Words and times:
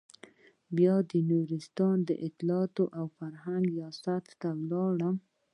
بيا 0.75 0.95
د 1.11 1.13
نورستان 1.29 1.97
اطلاعاتو 2.27 2.83
او 2.99 3.05
فرهنګ 3.17 3.63
رياست 3.75 4.05
ته 4.41 4.49
لاړم. 4.69 5.15